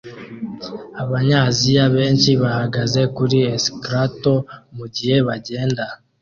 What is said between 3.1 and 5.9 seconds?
kuri escalator mugihe bagenda